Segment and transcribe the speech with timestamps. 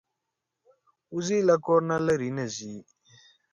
[1.15, 2.75] وزې له کور نه لرې نه ځي